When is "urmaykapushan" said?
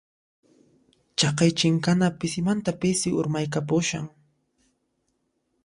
3.19-4.05